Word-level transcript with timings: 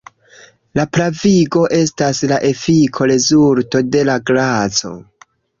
La 0.79 0.85
pravigo 0.97 1.65
estas 1.77 2.23
la 2.33 2.41
efiko-rezulto 2.49 3.85
de 3.97 4.05
la 4.11 4.19
graco. 4.33 4.97